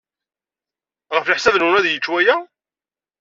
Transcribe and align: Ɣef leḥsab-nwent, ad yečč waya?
Ɣef 1.15 1.25
leḥsab-nwent, 1.27 1.79
ad 1.79 1.85
yečč 1.89 2.07
waya? 2.11 2.37